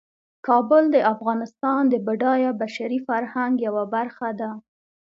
کابل 0.47 0.83
د 0.91 0.97
افغانستان 1.13 1.81
د 1.89 1.95
بډایه 2.05 2.51
بشري 2.61 2.99
فرهنګ 3.07 3.53
یوه 3.67 3.83
برخه 3.95 4.29
ده. 4.39 4.49